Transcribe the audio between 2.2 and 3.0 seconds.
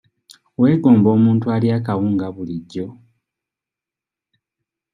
bulijjo?